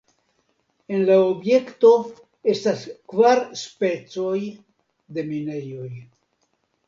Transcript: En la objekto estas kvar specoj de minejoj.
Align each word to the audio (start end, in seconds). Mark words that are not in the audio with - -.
En 0.93 1.01
la 1.09 1.15
objekto 1.25 1.91
estas 2.53 2.85
kvar 3.13 3.43
specoj 3.63 4.41
de 5.19 5.27
minejoj. 5.31 5.93